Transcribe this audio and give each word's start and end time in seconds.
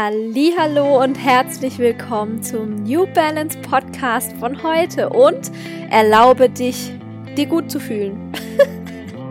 Hallo 0.00 1.02
und 1.02 1.16
herzlich 1.16 1.76
willkommen 1.80 2.40
zum 2.40 2.84
New 2.84 3.04
Balance 3.14 3.58
Podcast 3.58 4.32
von 4.34 4.62
heute 4.62 5.08
und 5.08 5.50
erlaube 5.90 6.48
dich, 6.48 6.92
dir 7.36 7.46
gut 7.46 7.68
zu 7.68 7.80
fühlen. 7.80 8.32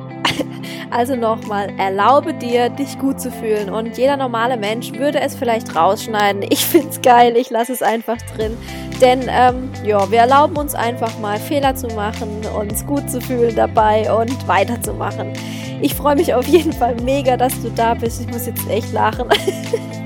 also 0.91 1.15
nochmal, 1.15 1.71
erlaube 1.77 2.33
dir, 2.33 2.67
dich 2.67 2.99
gut 2.99 3.21
zu 3.21 3.31
fühlen 3.31 3.69
und 3.69 3.97
jeder 3.97 4.17
normale 4.17 4.57
Mensch 4.57 4.91
würde 4.91 5.21
es 5.21 5.35
vielleicht 5.35 5.73
rausschneiden. 5.73 6.43
Ich 6.50 6.66
find's 6.66 7.02
geil, 7.02 7.38
ich 7.38 7.49
lasse 7.49 7.71
es 7.71 7.81
einfach 7.81 8.18
drin, 8.36 8.57
denn 8.99 9.21
ähm, 9.29 9.70
ja, 9.86 10.11
wir 10.11 10.20
erlauben 10.20 10.57
uns 10.57 10.75
einfach 10.75 11.18
mal 11.20 11.39
Fehler 11.39 11.75
zu 11.75 11.88
machen, 11.95 12.41
uns 12.59 12.86
gut 12.86 13.09
zu 13.09 13.21
fühlen 13.21 13.55
dabei 13.55 14.11
und 14.11 14.45
weiterzumachen. 14.49 15.31
Ich 15.79 15.95
freue 15.95 16.18
mich 16.18 16.34
auf 16.34 16.45
jeden 16.45 16.73
Fall 16.73 16.97
mega, 17.04 17.38
dass 17.38 17.54
du 17.61 17.70
da 17.70 17.93
bist. 17.93 18.20
Ich 18.20 18.27
muss 18.27 18.47
jetzt 18.47 18.70
echt 18.70 18.91
lachen. 18.91 19.29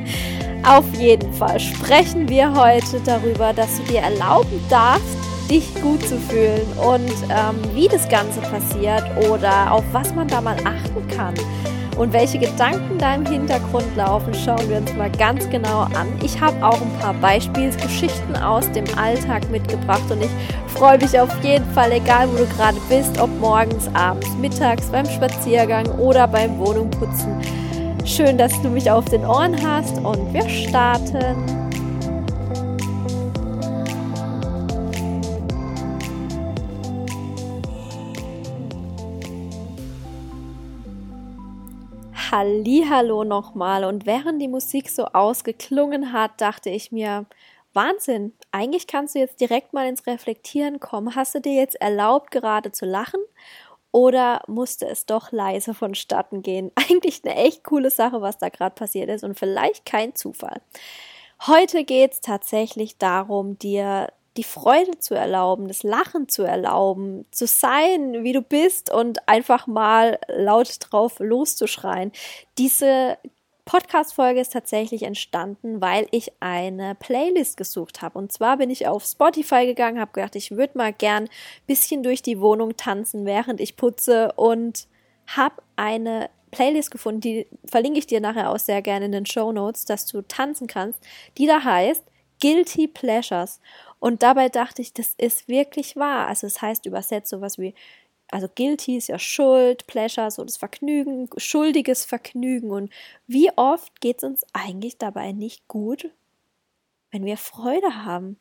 Auf 0.64 0.86
jeden 0.94 1.34
Fall 1.34 1.60
sprechen 1.60 2.30
wir 2.30 2.54
heute 2.54 3.00
darüber, 3.04 3.52
dass 3.52 3.78
du 3.78 3.84
dir 3.92 4.02
erlauben 4.02 4.64
darfst, 4.70 5.18
dich 5.50 5.74
gut 5.82 6.08
zu 6.08 6.18
fühlen 6.18 6.62
und 6.78 7.12
ähm, 7.30 7.58
wie 7.74 7.88
das 7.88 8.08
Ganze 8.08 8.40
passiert 8.42 9.04
oder 9.28 9.72
auf 9.72 9.84
was 9.92 10.14
man 10.14 10.28
da 10.28 10.40
mal 10.40 10.56
achten 10.64 11.08
kann. 11.08 11.34
Und 11.98 12.14
welche 12.14 12.40
Gedanken 12.40 12.98
da 13.00 13.16
im 13.16 13.26
Hintergrund 13.26 13.96
laufen, 13.96 14.34
schauen 14.34 14.70
wir 14.70 14.78
uns 14.78 14.94
mal 14.94 15.12
ganz 15.12 15.50
genau 15.50 15.82
an. 15.82 16.08
Ich 16.24 16.40
habe 16.40 16.64
auch 16.66 16.80
ein 16.80 17.00
paar 17.00 17.14
Beispielsgeschichten 17.16 18.36
aus 18.38 18.72
dem 18.72 18.86
Alltag 18.98 19.50
mitgebracht 19.50 20.10
und 20.10 20.22
ich 20.22 20.30
freue 20.74 21.00
mich 21.00 21.20
auf 21.20 21.30
jeden 21.44 21.70
Fall, 21.74 21.92
egal 21.92 22.30
wo 22.32 22.38
du 22.38 22.46
gerade 22.56 22.78
bist, 22.88 23.20
ob 23.20 23.30
morgens, 23.40 23.90
abends, 23.94 24.30
mittags, 24.40 24.86
beim 24.88 25.06
Spaziergang 25.08 25.88
oder 25.98 26.28
beim 26.28 26.58
Wohnungputzen 26.60 27.36
Schön, 28.06 28.38
dass 28.38 28.60
du 28.62 28.70
mich 28.70 28.90
auf 28.90 29.06
den 29.06 29.26
Ohren 29.26 29.56
hast 29.66 29.98
und 29.98 30.34
wir 30.34 30.50
starten. 30.50 31.62
Hallo 42.92 43.24
nochmal 43.24 43.86
und 43.86 44.06
während 44.06 44.42
die 44.42 44.48
Musik 44.48 44.90
so 44.90 45.06
ausgeklungen 45.06 46.12
hat, 46.12 46.40
dachte 46.42 46.70
ich 46.70 46.92
mir, 46.92 47.26
Wahnsinn, 47.74 48.34
eigentlich 48.52 48.86
kannst 48.88 49.16
du 49.16 49.20
jetzt 49.20 49.40
direkt 49.40 49.74
mal 49.74 49.88
ins 49.88 50.06
Reflektieren 50.06 50.80
kommen. 50.80 51.16
Hast 51.16 51.36
du 51.36 51.40
dir 51.40 51.54
jetzt 51.54 51.80
erlaubt, 51.80 52.32
gerade 52.32 52.72
zu 52.72 52.86
lachen 52.86 53.22
oder 53.92 54.42
musste 54.48 54.88
es 54.88 55.06
doch 55.06 55.32
leise 55.32 55.74
vonstatten 55.74 56.42
gehen? 56.42 56.72
Eigentlich 56.76 57.22
eine 57.24 57.36
echt 57.36 57.64
coole 57.64 57.90
Sache, 57.90 58.22
was 58.22 58.38
da 58.38 58.50
gerade 58.50 58.76
passiert 58.76 59.10
ist 59.10 59.24
und 59.24 59.38
vielleicht 59.38 59.86
kein 59.86 60.16
Zufall. 60.16 60.62
Heute 61.48 61.84
geht 61.84 62.14
es 62.14 62.22
tatsächlich 62.22 62.98
darum, 62.98 63.58
dir 63.58 64.08
die 64.38 64.44
Freude 64.44 64.98
zu 65.00 65.14
erlauben, 65.14 65.68
das 65.68 65.84
Lachen 65.84 66.30
zu 66.30 66.44
erlauben, 66.44 67.26
zu 67.32 67.48
sein, 67.48 68.24
wie 68.24 68.32
du 68.32 68.42
bist 68.42 68.92
und 68.92 69.28
einfach 69.28 69.68
mal 69.68 70.20
laut 70.28 70.78
drauf 70.80 71.20
loszuschreien. 71.20 72.12
Diese 72.58 73.18
Podcast-Folge 73.72 74.42
ist 74.42 74.52
tatsächlich 74.52 75.04
entstanden, 75.04 75.80
weil 75.80 76.06
ich 76.12 76.34
eine 76.42 76.94
Playlist 76.94 77.56
gesucht 77.56 78.02
habe. 78.02 78.20
Und 78.20 78.30
zwar 78.30 78.58
bin 78.58 78.70
ich 78.70 78.86
auf 78.86 79.06
Spotify 79.06 79.66
gegangen, 79.66 79.98
habe 79.98 80.12
gedacht, 80.12 80.36
ich 80.36 80.52
würde 80.52 80.78
mal 80.78 80.92
gern 80.92 81.24
ein 81.24 81.30
bisschen 81.68 82.04
durch 82.04 82.22
die 82.22 82.42
Wohnung 82.42 82.76
tanzen, 82.76 83.26
während 83.26 83.62
ich 83.62 83.78
putze 83.78 84.34
und 84.34 84.90
habe 85.26 85.64
eine 85.78 86.30
Playlist 86.52 86.92
gefunden, 86.92 87.22
die 87.22 87.48
verlinke 87.64 88.00
ich 88.00 88.08
dir 88.08 88.20
nachher 88.20 88.50
auch 88.50 88.60
sehr 88.60 88.82
gerne 88.82 89.06
in 89.06 89.14
den 89.14 89.26
Show 89.26 89.54
Notes, 89.54 89.86
dass 89.86 90.06
du 90.06 90.22
tanzen 90.22 90.68
kannst, 90.68 91.00
die 91.38 91.48
da 91.48 91.64
heißt 91.64 92.04
Guilty 92.42 92.90
Pleasures. 92.90 93.62
Und 94.00 94.22
dabei 94.22 94.50
dachte 94.50 94.82
ich, 94.82 94.92
das 94.92 95.14
ist 95.18 95.48
wirklich 95.48 95.96
wahr. 95.96 96.28
Also 96.28 96.46
es 96.46 96.62
heißt 96.62 96.86
übersetzt 96.88 97.30
sowas 97.30 97.58
wie 97.58 97.74
also 98.32 98.48
guilty 98.48 98.98
ist 98.98 99.10
ja 99.10 99.20
Schuld, 99.20 99.86
Pleasure, 99.88 100.32
so 100.32 100.44
das 100.44 100.58
Vergnügen, 100.58 101.30
schuldiges 101.38 102.06
Vergnügen. 102.06 102.72
Und 102.72 102.92
wie 103.28 103.52
oft 103.58 104.00
geht 104.00 104.18
es 104.20 104.24
uns 104.24 104.46
eigentlich 104.54 104.98
dabei 104.98 105.34
nicht 105.34 105.68
gut, 105.68 106.10
wenn 107.12 107.26
wir 107.26 107.38
Freude 107.38 108.06
haben? 108.06 108.40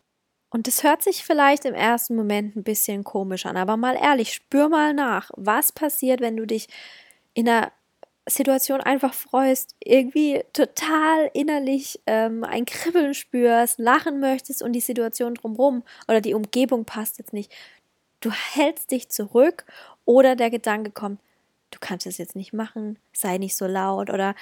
Und 0.49 0.67
das 0.67 0.83
hört 0.83 1.03
sich 1.03 1.25
vielleicht 1.25 1.65
im 1.65 1.75
ersten 1.75 2.17
Moment 2.17 2.57
ein 2.57 2.65
bisschen 2.65 3.05
komisch 3.05 3.47
an, 3.47 3.57
aber 3.57 3.77
mal 3.77 3.97
ehrlich, 3.97 4.33
spür 4.33 4.69
mal 4.69 4.95
nach, 4.95 5.31
was 5.37 5.73
passiert, 5.73 6.21
wenn 6.21 6.37
du 6.37 6.47
dich 6.47 6.69
in 7.35 7.49
einer 7.49 7.73
Situation 8.29 8.81
einfach 8.81 9.15
freust, 9.15 9.75
irgendwie 9.83 10.43
total 10.53 11.31
innerlich 11.35 12.01
ähm, 12.07 12.45
ein 12.45 12.65
Kribbeln 12.65 13.15
spürst, 13.15 13.79
lachen 13.79 14.21
möchtest 14.21 14.63
und 14.63 14.73
die 14.73 14.81
Situation 14.81 15.35
drumherum 15.35 15.83
oder 16.07 16.21
die 16.21 16.35
Umgebung 16.35 16.85
passt 16.85 17.19
jetzt 17.19 17.33
nicht 17.33 17.53
du 18.21 18.31
hältst 18.31 18.91
dich 18.91 19.09
zurück 19.09 19.65
oder 20.05 20.37
der 20.37 20.51
Gedanke 20.51 20.91
kommt, 20.91 21.21
du 21.71 21.79
kannst 21.81 22.07
es 22.07 22.19
jetzt 22.19 22.37
nicht 22.37 22.53
machen, 22.53 22.99
sei 23.13 23.39
nicht 23.39 23.57
so 23.57 23.67
laut 23.67 24.11
oder 24.11 24.35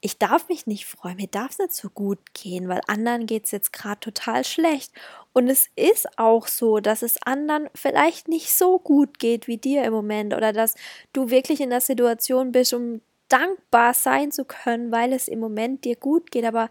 ich 0.00 0.18
darf 0.18 0.50
mich 0.50 0.66
nicht 0.66 0.84
freuen, 0.84 1.16
mir 1.16 1.28
darf 1.28 1.52
es 1.52 1.58
nicht 1.58 1.72
so 1.72 1.88
gut 1.88 2.18
gehen, 2.34 2.68
weil 2.68 2.82
anderen 2.88 3.24
geht 3.24 3.46
es 3.46 3.52
jetzt 3.52 3.72
gerade 3.72 4.00
total 4.00 4.44
schlecht. 4.44 4.92
Und 5.32 5.48
es 5.48 5.70
ist 5.76 6.18
auch 6.18 6.46
so, 6.46 6.78
dass 6.80 7.00
es 7.00 7.16
anderen 7.22 7.70
vielleicht 7.74 8.28
nicht 8.28 8.52
so 8.52 8.78
gut 8.78 9.18
geht 9.18 9.46
wie 9.46 9.56
dir 9.56 9.82
im 9.84 9.94
Moment 9.94 10.34
oder 10.34 10.52
dass 10.52 10.74
du 11.14 11.30
wirklich 11.30 11.62
in 11.62 11.70
der 11.70 11.80
Situation 11.80 12.52
bist, 12.52 12.74
um 12.74 13.00
dankbar 13.28 13.94
sein 13.94 14.30
zu 14.30 14.44
können, 14.44 14.92
weil 14.92 15.14
es 15.14 15.26
im 15.26 15.40
Moment 15.40 15.86
dir 15.86 15.96
gut 15.96 16.30
geht. 16.30 16.44
Aber 16.44 16.68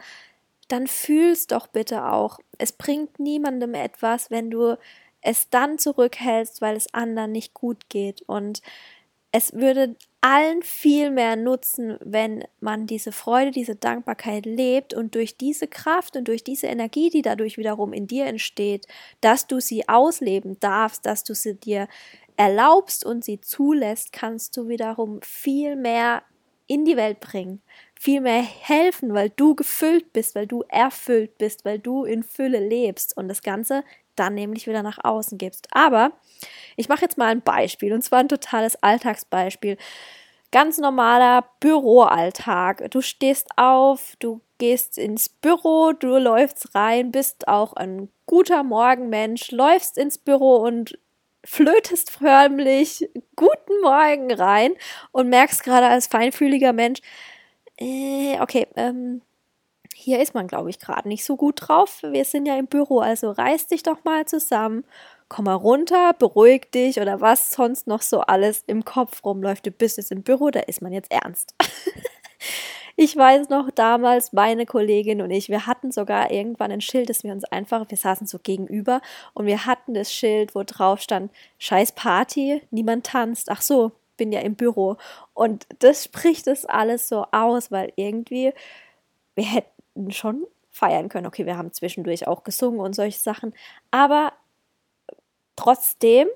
dann 0.68 0.86
fühlst 0.86 1.54
doch 1.54 1.66
bitte 1.66 2.06
auch, 2.06 2.38
es 2.60 2.72
bringt 2.72 3.18
niemandem 3.18 3.74
etwas, 3.74 4.30
wenn 4.30 4.52
du 4.52 4.78
es 5.24 5.50
dann 5.50 5.80
zurückhältst, 5.80 6.62
weil 6.62 6.76
es 6.76 6.94
anderen 6.94 7.32
nicht 7.32 7.54
gut 7.54 7.90
geht. 7.90 8.22
Und 8.28 8.62
es 9.32 9.54
würde 9.54 9.96
allen 10.22 10.62
viel 10.62 11.10
mehr 11.10 11.36
nutzen, 11.36 11.98
wenn 12.02 12.46
man 12.60 12.86
diese 12.86 13.12
Freude, 13.12 13.52
diese 13.52 13.76
Dankbarkeit 13.76 14.46
lebt 14.46 14.94
und 14.94 15.16
durch 15.16 15.38
diese 15.38 15.68
Kraft 15.68 16.16
und 16.16 16.28
durch 16.28 16.44
diese 16.44 16.68
Energie, 16.68 17.10
die 17.10 17.24
dadurch 17.24 17.58
wiederum 17.58 17.94
in 17.94 18.06
dir 18.08 18.26
entsteht, 18.26 18.86
dass 19.22 19.48
du 19.48 19.60
sie 19.60 19.90
ausleben 19.90 20.60
darfst, 20.60 21.06
dass 21.06 21.24
du 21.24 21.34
sie 21.34 21.56
dir 21.56 21.88
erlaubst 22.38 23.06
und 23.06 23.26
sie 23.26 23.42
zulässt, 23.42 24.14
kannst 24.14 24.56
du 24.56 24.68
wiederum 24.68 25.20
viel 25.24 25.76
mehr 25.76 26.24
in 26.68 26.86
die 26.86 26.96
Welt 26.96 27.20
bringen, 27.20 27.62
viel 28.00 28.22
mehr 28.22 28.42
helfen, 28.42 29.14
weil 29.14 29.30
du 29.30 29.56
gefüllt 29.56 30.14
bist, 30.14 30.36
weil 30.36 30.48
du 30.48 30.64
erfüllt 30.70 31.38
bist, 31.38 31.66
weil 31.66 31.80
du 31.80 32.06
in 32.06 32.24
Fülle 32.24 32.66
lebst 32.66 33.18
und 33.18 33.28
das 33.28 33.42
Ganze 33.44 33.84
dann 34.16 34.36
nämlich 34.36 34.68
wieder 34.68 34.84
nach 34.84 35.04
außen 35.04 35.38
gibst. 35.38 35.68
Aber 35.72 36.12
ich 36.76 36.90
mache 36.90 37.02
jetzt 37.02 37.18
mal 37.18 37.28
ein 37.28 37.42
Beispiel 37.42 37.94
und 37.94 38.04
zwar 38.04 38.20
ein 38.20 38.30
totales 38.30 38.82
Alltagsbeispiel. 38.82 39.78
Ganz 40.52 40.78
normaler 40.78 41.46
Büroalltag. 41.60 42.92
Du 42.92 43.02
stehst 43.02 43.48
auf, 43.56 44.14
du 44.20 44.42
gehst 44.60 44.98
ins 44.98 45.30
Büro, 45.30 45.94
du 45.94 46.18
läufst 46.18 46.76
rein, 46.76 47.12
bist 47.12 47.48
auch 47.48 47.74
ein 47.74 48.10
guter 48.28 48.64
Morgenmensch, 48.64 49.52
läufst 49.52 49.98
ins 49.98 50.18
Büro 50.18 50.58
und 50.58 50.98
flötest 51.44 52.12
förmlich 52.12 53.10
guten 53.36 53.82
Morgen 53.82 54.32
rein 54.32 54.74
und 55.12 55.30
merkst 55.30 55.64
gerade 55.64 55.88
als 55.88 56.08
feinfühliger 56.08 56.72
Mensch, 56.72 57.02
äh, 57.78 58.40
okay, 58.40 58.68
ähm, 58.76 59.22
hier 59.94 60.22
ist 60.22 60.34
man, 60.34 60.48
glaube 60.48 60.70
ich, 60.70 60.80
gerade 60.80 61.08
nicht 61.08 61.26
so 61.26 61.36
gut 61.36 61.56
drauf. 61.58 62.00
Wir 62.02 62.26
sind 62.26 62.46
ja 62.46 62.58
im 62.58 62.68
Büro, 62.68 63.00
also 63.00 63.32
reiß 63.32 63.68
dich 63.68 63.84
doch 63.84 64.04
mal 64.04 64.26
zusammen, 64.26 64.84
komm 65.30 65.46
mal 65.46 65.54
runter, 65.54 66.14
beruhig 66.14 66.72
dich 66.72 67.00
oder 67.00 67.22
was 67.22 67.52
sonst 67.52 67.88
noch 67.88 68.02
so 68.02 68.22
alles 68.22 68.64
im 68.68 68.86
Kopf 68.86 69.24
rumläuft. 69.24 69.66
Du 69.66 69.72
bist 69.72 69.98
jetzt 69.98 70.12
im 70.12 70.24
Büro, 70.24 70.50
da 70.50 70.62
ist 70.62 70.82
man 70.82 70.94
jetzt 70.94 71.12
ernst. 71.12 71.56
ich 72.96 73.16
weiß 73.16 73.50
noch 73.50 73.72
damals, 73.72 74.34
meine 74.34 74.66
Kollegin 74.66 75.22
und 75.22 75.32
ich, 75.32 75.50
wir 75.50 75.66
hatten 75.66 75.92
sogar 75.92 76.32
irgendwann 76.32 76.72
ein 76.72 76.82
Schild, 76.82 77.10
das 77.10 77.24
wir 77.24 77.32
uns 77.32 77.46
einfach, 77.46 77.90
wir 77.90 77.98
saßen 77.98 78.28
so 78.28 78.40
gegenüber 78.40 79.02
und 79.34 79.46
wir 79.46 79.66
hatten 79.66 79.94
das 79.94 80.14
Schild, 80.14 80.56
wo 80.56 80.64
drauf 80.64 81.02
stand, 81.02 81.32
scheiß 81.60 81.94
Party, 81.94 82.62
niemand 82.72 83.06
tanzt. 83.06 83.50
Ach 83.50 83.62
so, 83.62 83.92
bin 84.18 84.32
ja 84.32 84.42
im 84.42 84.56
Büro. 84.56 84.98
Und 85.34 85.66
das 85.80 86.04
spricht 86.04 86.48
es 86.48 86.66
alles 86.66 87.08
so 87.10 87.26
aus, 87.32 87.72
weil 87.72 87.92
irgendwie 87.96 88.54
wir 89.36 89.46
hätten 89.46 89.73
schon 90.10 90.46
feiern 90.70 91.10
können. 91.10 91.28
Okay, 91.28 91.46
wir 91.46 91.58
haben 91.58 91.72
zwischendurch 91.72 92.28
auch 92.28 92.44
gesungen 92.44 92.80
und 92.80 92.96
solche 92.96 93.20
Sachen, 93.20 93.54
aber 93.92 94.34
trotzdem 95.56 96.28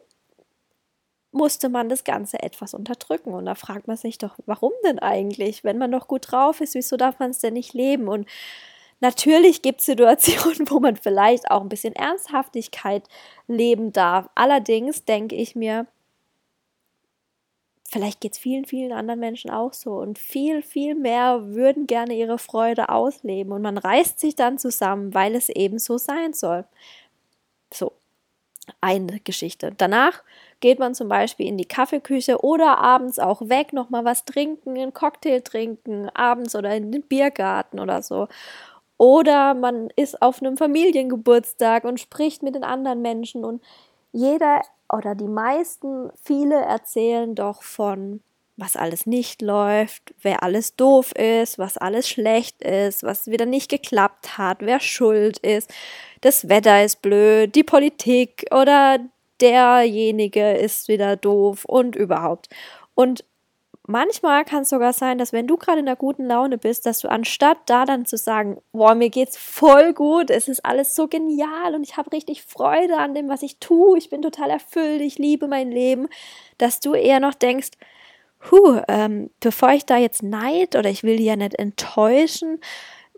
musste 1.32 1.70
man 1.70 1.90
das 1.90 2.04
Ganze 2.04 2.42
etwas 2.42 2.74
unterdrücken. 2.74 3.34
Und 3.34 3.46
da 3.46 3.56
fragt 3.56 3.88
man 3.88 3.98
sich 3.98 4.18
doch, 4.18 4.36
warum 4.46 4.74
denn 4.86 5.00
eigentlich? 5.00 5.64
Wenn 5.64 5.78
man 5.78 5.92
doch 5.92 6.08
gut 6.08 6.32
drauf 6.32 6.62
ist, 6.62 6.76
wieso 6.76 6.98
darf 6.98 7.20
man 7.20 7.32
es 7.32 7.40
denn 7.40 7.54
nicht 7.54 7.74
leben? 7.74 8.08
Und 8.08 8.28
natürlich 9.00 9.62
gibt 9.62 9.80
es 9.80 9.86
Situationen, 9.86 10.66
wo 10.70 10.80
man 10.80 10.96
vielleicht 10.96 11.52
auch 11.52 11.62
ein 11.62 11.70
bisschen 11.70 11.96
Ernsthaftigkeit 11.96 13.08
leben 13.48 13.94
darf. 13.94 14.30
Allerdings 14.36 15.06
denke 15.06 15.36
ich 15.36 15.56
mir, 15.56 15.88
vielleicht 17.98 18.22
geht 18.22 18.34
es 18.34 18.38
vielen, 18.38 18.66
vielen 18.66 18.92
anderen 18.92 19.20
Menschen 19.20 19.50
auch 19.50 19.74
so 19.74 19.94
und 19.94 20.20
viel, 20.20 20.62
viel 20.62 20.94
mehr 20.94 21.56
würden 21.56 21.88
gerne 21.88 22.14
ihre 22.14 22.38
Freude 22.38 22.90
ausleben 22.90 23.52
und 23.52 23.64
man 23.64 23.78
reißt 23.80 24.20
sich 24.20 24.36
dann 24.36 24.60
zusammen, 24.60 25.16
weil 25.16 25.36
es 25.36 25.50
eben 25.50 25.80
so 25.80 25.98
sein 25.98 26.34
soll. 26.34 26.66
So, 27.74 27.94
eine 28.82 29.20
Geschichte. 29.22 29.74
Danach 29.78 30.24
geht 30.60 30.78
man 30.78 30.94
zum 30.94 31.10
Beispiel 31.10 31.48
in 31.48 31.58
die 31.58 31.66
Kaffeeküche 31.66 32.44
oder 32.44 32.78
abends 32.78 33.18
auch 33.18 33.42
weg, 33.50 33.74
nochmal 33.74 34.06
was 34.06 34.26
trinken, 34.26 34.78
einen 34.78 34.94
Cocktail 34.94 35.42
trinken, 35.42 36.10
abends 36.14 36.56
oder 36.56 36.76
in 36.76 36.92
den 36.92 37.02
Biergarten 37.02 37.80
oder 37.80 38.04
so. 38.04 38.28
Oder 38.98 39.56
man 39.56 39.90
ist 39.96 40.22
auf 40.22 40.42
einem 40.42 40.58
Familiengeburtstag 40.58 41.84
und 41.84 42.00
spricht 42.00 42.44
mit 42.44 42.54
den 42.54 42.64
anderen 42.64 43.02
Menschen 43.02 43.44
und 43.44 43.64
jeder 44.12 44.62
oder 44.92 45.16
die 45.16 45.28
meisten, 45.28 46.10
viele 46.24 46.56
erzählen 46.56 47.36
doch 47.36 47.64
von, 47.64 48.22
was 48.58 48.76
alles 48.76 49.06
nicht 49.06 49.42
läuft, 49.42 50.16
wer 50.22 50.42
alles 50.42 50.76
doof 50.76 51.12
ist, 51.14 51.60
was 51.60 51.78
alles 51.78 52.10
schlecht 52.10 52.64
ist, 52.64 53.04
was 53.04 53.28
wieder 53.28 53.46
nicht 53.46 53.70
geklappt 53.70 54.38
hat, 54.38 54.62
wer 54.62 54.80
schuld 54.80 55.38
ist, 55.40 55.72
das 56.22 56.50
Wetter 56.50 56.84
ist 56.84 57.02
blöd, 57.02 57.54
die 57.54 57.64
Politik 57.64 58.46
oder 58.52 59.00
derjenige 59.40 60.54
ist 60.54 60.88
wieder 60.88 61.16
doof 61.16 61.66
und 61.66 61.96
überhaupt. 61.96 62.50
Und 62.96 63.24
manchmal 63.88 64.46
kann 64.46 64.62
es 64.62 64.70
sogar 64.70 64.94
sein, 64.94 65.18
dass 65.18 65.34
wenn 65.34 65.48
du 65.48 65.58
gerade 65.58 65.80
in 65.80 65.88
einer 65.88 65.96
guten 65.96 66.26
Laune 66.26 66.58
bist, 66.58 66.86
dass 66.86 67.00
du 67.00 67.10
anstatt 67.10 67.58
da 67.66 67.86
dann 67.86 68.06
zu 68.06 68.18
sagen, 68.18 68.62
boah, 68.72 68.94
mir 68.94 69.10
geht's 69.10 69.38
voll 69.38 69.94
gut, 69.94 70.30
es 70.30 70.48
ist 70.48 70.64
alles 70.64 70.94
so 70.96 71.08
genial 71.08 71.74
und 71.74 71.84
ich 71.84 71.98
habe 71.98 72.12
richtig 72.12 72.44
Freude 72.44 72.98
an 72.98 73.16
dem, 73.16 73.30
was 73.30 73.42
ich 73.42 73.58
tue, 73.60 73.98
ich 73.98 74.10
bin 74.10 74.22
total 74.22 74.50
erfüllt, 74.50 75.02
ich 75.02 75.18
liebe 75.18 75.48
mein 75.48 75.72
Leben, 75.72 76.08
dass 76.58 76.80
du 76.80 76.94
eher 76.94 77.20
noch 77.20 77.34
denkst, 77.34 77.72
huh, 78.52 78.82
ähm, 78.88 79.32
bevor 79.40 79.72
ich 79.72 79.86
da 79.86 79.98
jetzt 79.98 80.22
neid 80.22 80.76
oder 80.76 80.90
ich 80.90 81.04
will 81.04 81.18
die 81.18 81.26
ja 81.26 81.36
nicht 81.36 81.56
enttäuschen, 81.56 82.60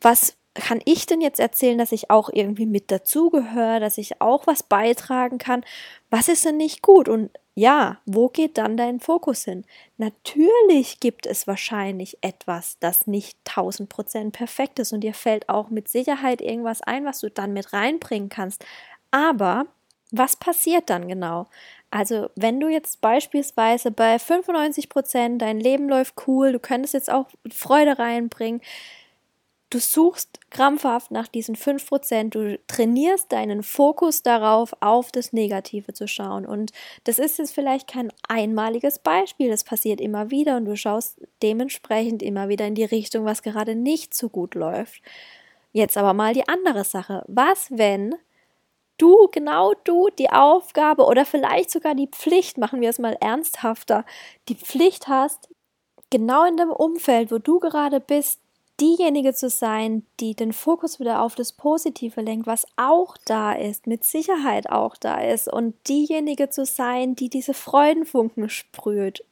was 0.01 0.37
kann 0.53 0.81
ich 0.85 1.05
denn 1.05 1.21
jetzt 1.21 1.39
erzählen, 1.39 1.77
dass 1.77 1.91
ich 1.91 2.09
auch 2.09 2.29
irgendwie 2.31 2.65
mit 2.65 2.91
dazugehöre, 2.91 3.79
dass 3.79 3.97
ich 3.97 4.21
auch 4.21 4.47
was 4.47 4.63
beitragen 4.63 5.37
kann? 5.37 5.63
Was 6.09 6.27
ist 6.27 6.45
denn 6.45 6.57
nicht 6.57 6.81
gut? 6.81 7.07
Und 7.07 7.31
ja, 7.55 7.99
wo 8.05 8.29
geht 8.29 8.57
dann 8.57 8.77
dein 8.77 8.99
Fokus 8.99 9.43
hin? 9.43 9.65
Natürlich 9.97 10.99
gibt 10.99 11.25
es 11.25 11.47
wahrscheinlich 11.47 12.17
etwas, 12.21 12.77
das 12.79 13.07
nicht 13.07 13.37
1000 13.45 13.89
Prozent 13.89 14.33
perfekt 14.33 14.79
ist 14.79 14.93
und 14.93 15.01
dir 15.01 15.13
fällt 15.13 15.49
auch 15.49 15.69
mit 15.69 15.89
Sicherheit 15.89 16.41
irgendwas 16.41 16.81
ein, 16.81 17.05
was 17.05 17.19
du 17.19 17.29
dann 17.29 17.53
mit 17.53 17.73
reinbringen 17.73 18.29
kannst. 18.29 18.65
Aber 19.11 19.65
was 20.11 20.35
passiert 20.37 20.89
dann 20.89 21.07
genau? 21.07 21.47
Also, 21.91 22.29
wenn 22.35 22.59
du 22.59 22.67
jetzt 22.69 23.01
beispielsweise 23.01 23.91
bei 23.91 24.19
95 24.19 24.89
Prozent 24.89 25.41
dein 25.41 25.59
Leben 25.59 25.89
läuft 25.89 26.15
cool, 26.27 26.51
du 26.51 26.59
könntest 26.59 26.93
jetzt 26.93 27.11
auch 27.11 27.27
Freude 27.51 27.97
reinbringen, 27.99 28.61
Du 29.71 29.77
suchst 29.77 30.39
krampfhaft 30.49 31.11
nach 31.11 31.27
diesen 31.27 31.55
5%, 31.55 32.29
du 32.29 32.59
trainierst 32.65 33.31
deinen 33.31 33.61
Fokus 33.61 34.23
darauf, 34.23 34.73
auf 34.79 35.11
das 35.11 35.31
Negative 35.31 35.93
zu 35.93 36.07
schauen. 36.07 36.47
Und 36.47 36.71
das 37.03 37.19
ist 37.19 37.37
jetzt 37.37 37.53
vielleicht 37.53 37.87
kein 37.87 38.11
einmaliges 38.27 38.97
Beispiel, 38.97 39.49
das 39.49 39.63
passiert 39.63 40.01
immer 40.01 40.31
wieder 40.31 40.57
und 40.57 40.65
du 40.65 40.75
schaust 40.75 41.21
dementsprechend 41.43 42.23
immer 42.23 42.49
wieder 42.49 42.65
in 42.65 42.73
die 42.73 42.83
Richtung, 42.83 43.25
was 43.25 43.43
gerade 43.43 43.75
nicht 43.75 44.15
so 44.15 44.29
gut 44.29 44.55
läuft. 44.55 45.03
Jetzt 45.71 45.97
aber 45.97 46.13
mal 46.13 46.33
die 46.33 46.47
andere 46.47 46.83
Sache. 46.83 47.23
Was, 47.27 47.69
wenn 47.69 48.15
du, 48.97 49.27
genau 49.31 49.73
du, 49.83 50.09
die 50.17 50.31
Aufgabe 50.31 51.05
oder 51.05 51.25
vielleicht 51.25 51.69
sogar 51.69 51.93
die 51.93 52.07
Pflicht, 52.07 52.57
machen 52.57 52.81
wir 52.81 52.89
es 52.89 52.97
mal 52.97 53.17
ernsthafter, 53.19 54.03
die 54.47 54.55
Pflicht 54.55 55.07
hast, 55.07 55.47
genau 56.09 56.43
in 56.45 56.57
dem 56.57 56.71
Umfeld, 56.71 57.31
wo 57.31 57.37
du 57.37 57.59
gerade 57.59 57.99
bist, 57.99 58.39
diejenige 58.79 59.33
zu 59.33 59.49
sein, 59.49 60.05
die 60.19 60.35
den 60.35 60.53
Fokus 60.53 60.99
wieder 60.99 61.21
auf 61.21 61.35
das 61.35 61.53
Positive 61.53 62.21
lenkt, 62.21 62.47
was 62.47 62.65
auch 62.77 63.17
da 63.25 63.53
ist, 63.53 63.87
mit 63.87 64.03
Sicherheit 64.03 64.69
auch 64.69 64.95
da 64.97 65.21
ist, 65.21 65.51
und 65.51 65.75
diejenige 65.87 66.49
zu 66.49 66.65
sein, 66.65 67.15
die 67.15 67.29
diese 67.29 67.53
Freudenfunken 67.53 68.49
sprüht. 68.49 69.23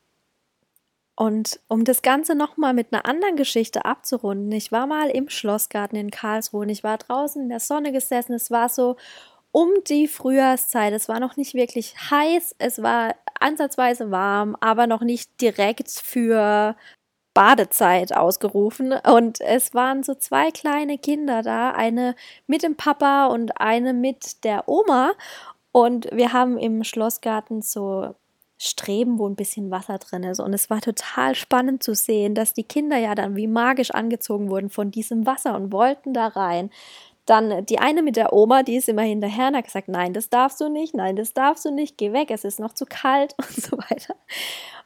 Und 1.15 1.59
um 1.67 1.83
das 1.83 2.03
Ganze 2.03 2.35
nochmal 2.35 2.73
mit 2.75 2.94
einer 2.94 3.07
anderen 3.07 3.38
Geschichte 3.38 3.85
abzurunden, 3.85 4.51
ich 4.51 4.71
war 4.71 4.85
mal 4.85 5.09
im 5.09 5.29
Schlossgarten 5.29 5.97
in 5.97 6.11
Karlsruhe 6.11 6.61
und 6.61 6.69
ich 6.69 6.83
war 6.83 6.99
draußen 6.99 7.41
in 7.41 7.49
der 7.49 7.59
Sonne 7.59 7.91
gesessen, 7.91 8.33
es 8.33 8.51
war 8.51 8.69
so 8.69 8.97
um 9.51 9.69
die 9.88 10.07
Frühjahrszeit, 10.07 10.94
es 10.94 11.09
war 11.09 11.19
noch 11.19 11.35
nicht 11.35 11.55
wirklich 11.55 11.95
heiß, 12.11 12.55
es 12.59 12.83
war 12.83 13.15
ansatzweise 13.39 14.11
warm, 14.11 14.55
aber 14.59 14.85
noch 14.85 15.01
nicht 15.01 15.41
direkt 15.41 15.89
für 15.89 16.75
Badezeit 17.38 18.16
ausgerufen 18.16 18.94
und 18.94 19.42
es 19.42 19.75
waren 19.75 20.01
so 20.01 20.16
zwei 20.16 20.50
kleine 20.50 20.98
Kinder 20.98 21.44
da, 21.44 21.69
eine 21.69 22.16
mit 22.48 22.63
dem 22.63 22.75
Papa 22.75 23.28
und 23.28 23.62
eine 23.62 23.94
mit 23.94 24.44
der 24.44 24.68
Oma 24.68 25.12
und 25.72 26.10
wir 26.12 26.34
haben 26.34 26.57
im 26.57 26.84
Schlossgarten 26.84 27.62
so 27.62 28.16
Streben, 28.57 29.19
wo 29.19 29.30
ein 29.30 29.36
bisschen 29.36 29.69
Wasser 29.69 30.00
drin 30.00 30.24
ist. 30.24 30.39
Und 30.39 30.51
es 30.51 30.72
war 30.72 30.81
total 30.81 31.36
spannend 31.36 31.84
zu 31.84 31.94
sehen, 31.94 32.34
dass 32.34 32.54
die 32.54 32.63
Kinder 32.63 32.98
ja 32.98 33.13
dann 33.13 33.36
wie 33.36 33.45
magisch 33.45 33.92
angezogen 33.92 34.50
wurden 34.50 34.72
von 34.72 34.90
diesem 34.90 35.28
Wasser 35.28 35.56
und 35.56 35.72
wollten 35.72 36.16
da 36.16 36.25
rein. 36.25 36.72
Dann 37.28 37.68
die 37.68 37.78
eine 37.78 38.01
mit 38.01 38.16
der 38.16 38.33
Oma, 38.33 38.63
die 38.63 38.78
ist 38.78 38.90
immer 38.90 39.04
hinterher 39.04 39.50
und 39.50 39.57
hat 39.57 39.66
gesagt, 39.66 39.90
nein, 39.90 40.13
das 40.13 40.30
darfst 40.30 40.60
du 40.60 40.69
nicht, 40.69 40.95
nein, 40.95 41.16
das 41.16 41.33
darfst 41.33 41.66
du 41.66 41.72
nicht, 41.72 42.00
geh 42.00 42.13
weg, 42.13 42.31
es 42.31 42.44
ist 42.44 42.60
noch 42.60 42.74
zu 42.74 42.88
kalt 42.88 43.36
und 43.38 43.63
so 43.63 43.78
weiter. 43.78 44.16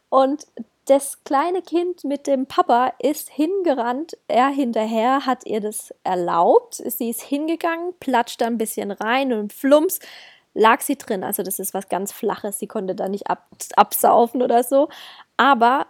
Und 0.10 0.46
das 0.86 1.24
kleine 1.24 1.62
Kind 1.62 2.04
mit 2.04 2.28
dem 2.28 2.48
Papa 2.48 2.94
ist 3.00 3.30
hingerannt, 3.30 4.18
er 4.28 4.50
hinterher 4.50 5.26
hat 5.26 5.46
ihr 5.46 5.62
das 5.62 5.94
erlaubt, 6.04 6.76
sie 6.76 7.10
ist 7.10 7.22
hingegangen, 7.22 7.94
platscht 8.00 8.42
da 8.42 8.48
ein 8.48 8.58
bisschen 8.58 8.92
rein 8.92 9.32
und 9.32 9.54
flumps 9.54 10.00
lag 10.54 10.82
sie 10.82 10.98
drin. 10.98 11.24
Also 11.24 11.44
das 11.44 11.60
ist 11.60 11.74
was 11.74 11.88
ganz 11.90 12.12
Flaches, 12.12 12.60
sie 12.60 12.68
konnte 12.68 12.96
da 12.96 13.08
nicht 13.08 13.28
ab, 13.28 13.48
absaufen 13.76 14.42
oder 14.42 14.64
so. 14.64 14.90
Aber 15.38 15.88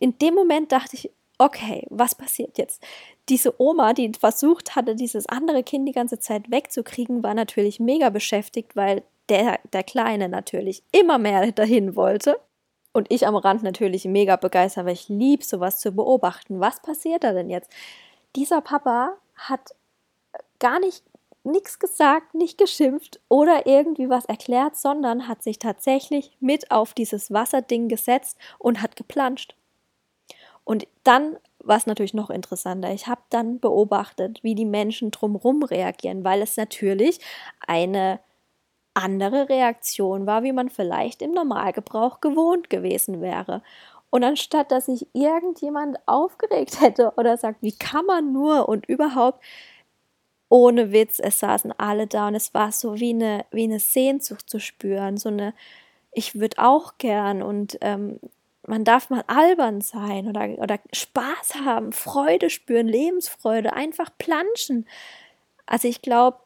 in 0.00 0.18
dem 0.18 0.34
Moment 0.34 0.72
dachte 0.72 0.96
ich, 0.96 1.10
okay, 1.38 1.86
was 1.90 2.14
passiert 2.14 2.58
jetzt? 2.58 2.82
Diese 3.28 3.60
Oma, 3.60 3.92
die 3.94 4.12
versucht 4.18 4.76
hatte, 4.76 4.94
dieses 4.94 5.26
andere 5.26 5.62
Kind 5.62 5.88
die 5.88 5.92
ganze 5.92 6.18
Zeit 6.18 6.50
wegzukriegen, 6.50 7.22
war 7.22 7.34
natürlich 7.34 7.80
mega 7.80 8.10
beschäftigt, 8.10 8.76
weil 8.76 9.02
der, 9.28 9.58
der 9.72 9.82
Kleine 9.82 10.28
natürlich 10.28 10.82
immer 10.92 11.18
mehr 11.18 11.50
dahin 11.52 11.96
wollte. 11.96 12.38
Und 12.92 13.10
ich 13.10 13.26
am 13.26 13.36
Rand 13.36 13.62
natürlich 13.62 14.04
mega 14.04 14.36
begeistert, 14.36 14.84
weil 14.84 14.92
ich 14.92 15.08
liebe 15.08 15.44
sowas 15.44 15.78
zu 15.78 15.92
beobachten. 15.92 16.60
Was 16.60 16.80
passiert 16.80 17.24
da 17.24 17.32
denn 17.32 17.48
jetzt? 17.48 17.70
Dieser 18.36 18.60
Papa 18.60 19.16
hat 19.34 19.74
gar 20.58 20.78
nicht 20.78 21.02
nichts 21.44 21.78
gesagt, 21.78 22.34
nicht 22.34 22.58
geschimpft 22.58 23.20
oder 23.28 23.66
irgendwie 23.66 24.08
was 24.08 24.24
erklärt, 24.26 24.76
sondern 24.76 25.26
hat 25.26 25.42
sich 25.42 25.58
tatsächlich 25.58 26.36
mit 26.40 26.70
auf 26.70 26.94
dieses 26.94 27.32
Wasserding 27.32 27.88
gesetzt 27.88 28.38
und 28.58 28.80
hat 28.80 28.96
geplanscht. 28.96 29.56
Und 30.64 30.86
dann 31.02 31.36
war 31.58 31.76
es 31.76 31.86
natürlich 31.86 32.14
noch 32.14 32.30
interessanter. 32.30 32.92
Ich 32.92 33.06
habe 33.06 33.22
dann 33.30 33.58
beobachtet, 33.58 34.42
wie 34.42 34.54
die 34.54 34.64
Menschen 34.64 35.10
drumherum 35.10 35.62
reagieren, 35.62 36.24
weil 36.24 36.42
es 36.42 36.56
natürlich 36.56 37.18
eine 37.66 38.20
andere 38.94 39.48
Reaktion 39.48 40.26
war, 40.26 40.42
wie 40.42 40.52
man 40.52 40.68
vielleicht 40.68 41.22
im 41.22 41.32
Normalgebrauch 41.32 42.20
gewohnt 42.20 42.70
gewesen 42.70 43.20
wäre. 43.20 43.62
Und 44.10 44.24
anstatt 44.24 44.70
dass 44.70 44.86
sich 44.86 45.06
irgendjemand 45.14 45.96
aufgeregt 46.06 46.80
hätte 46.80 47.12
oder 47.16 47.36
sagt, 47.36 47.62
wie 47.62 47.76
kann 47.76 48.04
man 48.06 48.32
nur 48.32 48.68
und 48.68 48.86
überhaupt, 48.86 49.42
ohne 50.48 50.92
Witz, 50.92 51.18
es 51.18 51.40
saßen 51.40 51.72
alle 51.78 52.06
da 52.06 52.28
und 52.28 52.34
es 52.34 52.52
war 52.52 52.72
so 52.72 53.00
wie 53.00 53.14
eine, 53.14 53.46
wie 53.52 53.64
eine 53.64 53.78
Sehnsucht 53.80 54.50
zu 54.50 54.60
spüren, 54.60 55.16
so 55.16 55.30
eine, 55.30 55.54
ich 56.12 56.38
würde 56.38 56.58
auch 56.58 56.98
gern 56.98 57.42
und 57.42 57.78
ähm, 57.80 58.20
man 58.66 58.84
darf 58.84 59.08
mal 59.10 59.24
albern 59.28 59.80
sein 59.80 60.28
oder, 60.28 60.58
oder 60.58 60.78
Spaß 60.92 61.54
haben, 61.64 61.92
Freude 61.92 62.50
spüren, 62.50 62.86
Lebensfreude, 62.86 63.72
einfach 63.72 64.10
planschen. 64.18 64.86
Also 65.66 65.88
ich 65.88 66.02
glaube, 66.02 66.38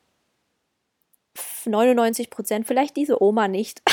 99 1.66 2.30
Prozent, 2.30 2.66
vielleicht 2.66 2.96
diese 2.96 3.22
Oma 3.22 3.48
nicht. 3.48 3.82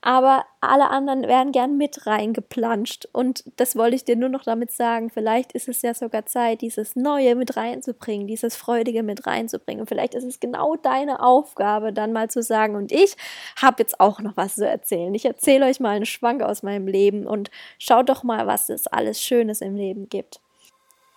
Aber 0.00 0.46
alle 0.60 0.90
anderen 0.90 1.22
werden 1.22 1.50
gern 1.50 1.76
mit 1.76 2.06
reingeplanscht. 2.06 3.08
Und 3.12 3.44
das 3.56 3.74
wollte 3.74 3.96
ich 3.96 4.04
dir 4.04 4.14
nur 4.14 4.28
noch 4.28 4.44
damit 4.44 4.70
sagen. 4.70 5.10
Vielleicht 5.10 5.52
ist 5.52 5.68
es 5.68 5.82
ja 5.82 5.92
sogar 5.92 6.24
Zeit, 6.24 6.60
dieses 6.60 6.94
Neue 6.94 7.34
mit 7.34 7.56
reinzubringen, 7.56 8.28
dieses 8.28 8.54
Freudige 8.54 9.02
mit 9.02 9.26
reinzubringen. 9.26 9.80
Und 9.80 9.88
vielleicht 9.88 10.14
ist 10.14 10.24
es 10.24 10.38
genau 10.38 10.76
deine 10.76 11.20
Aufgabe, 11.20 11.92
dann 11.92 12.12
mal 12.12 12.30
zu 12.30 12.42
sagen, 12.42 12.76
und 12.76 12.92
ich 12.92 13.16
habe 13.60 13.82
jetzt 13.82 13.98
auch 13.98 14.20
noch 14.20 14.36
was 14.36 14.54
zu 14.54 14.66
erzählen. 14.66 15.12
Ich 15.14 15.24
erzähle 15.24 15.66
euch 15.66 15.80
mal 15.80 15.96
einen 15.96 16.06
Schwank 16.06 16.42
aus 16.42 16.62
meinem 16.62 16.86
Leben 16.86 17.26
und 17.26 17.50
schaut 17.78 18.08
doch 18.08 18.22
mal, 18.22 18.46
was 18.46 18.68
es 18.68 18.86
alles 18.86 19.20
Schönes 19.20 19.60
im 19.60 19.74
Leben 19.74 20.08
gibt. 20.08 20.40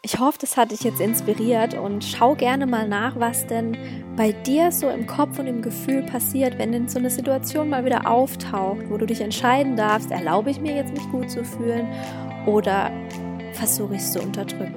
Ich 0.03 0.17
hoffe, 0.17 0.39
das 0.41 0.58
hat 0.58 0.72
dich 0.72 0.81
jetzt 0.81 1.00
inspiriert 1.00 1.75
und 1.75 2.03
schau 2.03 2.34
gerne 2.34 2.65
mal 2.65 2.88
nach, 2.88 3.20
was 3.20 3.46
denn 3.46 3.77
bei 4.15 4.31
dir 4.31 4.72
so 4.72 4.89
im 4.89 5.05
Kopf 5.05 5.38
und 5.38 5.46
im 5.46 5.62
Gefühl 5.62 6.01
passiert, 6.01 6.58
wenn 6.58 6.72
denn 6.72 6.89
so 6.89 6.98
eine 6.98 7.12
Situation 7.12 7.70
mal 7.70 7.86
wieder 7.86 8.10
auftaucht, 8.10 8.89
wo 8.89 8.98
du 8.98 9.05
dich 9.05 9.22
entscheiden 9.22 9.77
darfst, 9.77 10.10
erlaube 10.10 10.50
ich 10.50 10.60
mir 10.60 10.75
jetzt 10.75 10.91
mich 10.91 11.08
gut 11.12 11.29
zu 11.29 11.46
fühlen 11.46 11.88
oder 12.48 12.91
versuche 13.53 13.93
ich 13.93 14.01
es 14.01 14.13
zu 14.13 14.24
unterdrücken. 14.24 14.74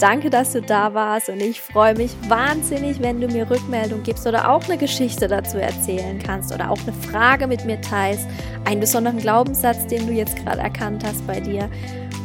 Danke, 0.00 0.30
dass 0.30 0.50
du 0.50 0.60
da 0.60 0.94
warst 0.94 1.28
und 1.28 1.40
ich 1.40 1.60
freue 1.60 1.94
mich 1.94 2.10
wahnsinnig, 2.28 3.00
wenn 3.00 3.20
du 3.20 3.28
mir 3.28 3.48
Rückmeldung 3.48 4.02
gibst 4.02 4.26
oder 4.26 4.50
auch 4.50 4.64
eine 4.64 4.78
Geschichte 4.78 5.28
dazu 5.28 5.58
erzählen 5.58 6.18
kannst 6.18 6.52
oder 6.52 6.72
auch 6.72 6.80
eine 6.82 6.92
Frage 6.92 7.46
mit 7.46 7.64
mir 7.66 7.80
teilst, 7.80 8.26
einen 8.64 8.80
besonderen 8.80 9.18
Glaubenssatz, 9.18 9.86
den 9.86 10.08
du 10.08 10.12
jetzt 10.12 10.34
gerade 10.44 10.60
erkannt 10.60 11.04
hast 11.06 11.24
bei 11.24 11.38
dir. 11.38 11.70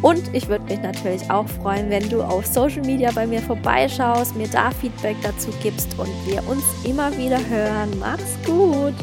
Und 0.01 0.33
ich 0.33 0.47
würde 0.47 0.65
mich 0.65 0.81
natürlich 0.81 1.29
auch 1.29 1.47
freuen, 1.47 1.89
wenn 1.89 2.07
du 2.09 2.21
auf 2.21 2.45
Social 2.45 2.81
Media 2.81 3.11
bei 3.11 3.25
mir 3.25 3.41
vorbeischaust, 3.41 4.35
mir 4.35 4.47
da 4.47 4.69
Feedback 4.71 5.15
dazu 5.23 5.49
gibst 5.63 5.97
und 5.97 6.09
wir 6.25 6.47
uns 6.47 6.63
immer 6.85 7.15
wieder 7.17 7.39
hören. 7.49 7.89
Mach's 7.99 8.37
gut! 8.45 8.93